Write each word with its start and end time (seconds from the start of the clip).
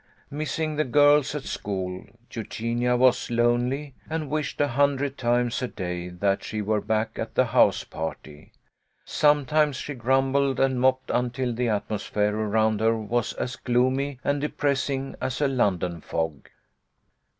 Missing 0.31 0.77
the 0.77 0.83
girls 0.83 1.35
at 1.35 1.43
school, 1.43 2.03
Eugenia 2.31 2.95
was 2.97 3.29
lonely, 3.29 3.93
and 4.09 4.31
wished 4.31 4.59
a 4.59 4.69
hundred 4.69 5.15
times 5.15 5.61
a 5.61 5.67
day 5.67 6.09
that 6.09 6.43
she 6.43 6.59
were 6.59 6.81
back 6.81 7.19
at 7.19 7.35
the 7.35 7.45
house 7.45 7.83
party. 7.83 8.51
Sometimes 9.05 9.75
she 9.75 9.93
grumbled 9.93 10.59
and 10.59 10.81
moped 10.81 11.11
until 11.11 11.53
the 11.53 11.69
atmosphere 11.69 12.35
around 12.35 12.79
her 12.79 12.97
was 12.97 13.33
as 13.33 13.55
gloomy 13.55 14.17
and 14.23 14.41
depressing 14.41 15.13
as 15.21 15.39
a 15.39 15.47
London 15.47 16.01
fog. 16.01 16.49